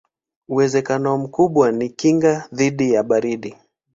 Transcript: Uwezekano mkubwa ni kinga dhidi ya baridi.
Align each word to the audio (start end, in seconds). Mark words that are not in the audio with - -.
Uwezekano 0.49 1.17
mkubwa 1.17 1.71
ni 1.71 1.89
kinga 1.89 2.47
dhidi 2.51 2.93
ya 2.93 3.03
baridi. 3.03 3.55